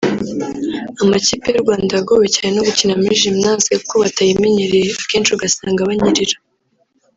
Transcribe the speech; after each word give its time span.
Amakipe 1.01 1.47
y’u 1.51 1.63
Rwanda 1.63 1.91
yagowe 1.97 2.25
cyane 2.35 2.51
no 2.53 2.63
gukinira 2.67 3.01
muri 3.01 3.19
Gymnase 3.23 3.71
kuko 3.81 3.95
batayimenyereye 4.03 4.87
akenshi 5.01 5.31
ugasanga 5.33 5.87
banyerera 5.89 6.37